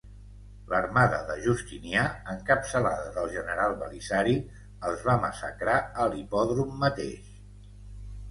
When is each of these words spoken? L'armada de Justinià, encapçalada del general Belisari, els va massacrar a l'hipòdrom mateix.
L'armada 0.69 1.17
de 1.31 1.35
Justinià, 1.41 2.05
encapçalada 2.31 3.11
del 3.17 3.29
general 3.35 3.77
Belisari, 3.83 4.33
els 4.89 5.03
va 5.09 5.17
massacrar 5.27 5.75
a 6.05 6.07
l'hipòdrom 6.15 6.73
mateix. 6.87 7.29